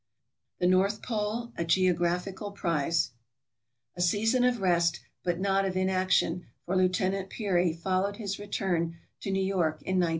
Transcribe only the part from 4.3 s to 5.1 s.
of rest